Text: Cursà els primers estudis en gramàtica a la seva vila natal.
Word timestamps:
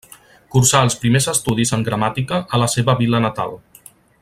Cursà 0.53 0.79
els 0.85 0.95
primers 1.03 1.27
estudis 1.33 1.73
en 1.77 1.85
gramàtica 1.89 2.41
a 2.57 2.61
la 2.63 2.71
seva 2.77 2.97
vila 3.03 3.21
natal. 3.29 3.55